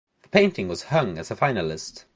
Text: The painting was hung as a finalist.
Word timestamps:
The 0.23 0.29
painting 0.29 0.67
was 0.67 0.85
hung 0.85 1.19
as 1.19 1.29
a 1.29 1.35
finalist. 1.35 2.05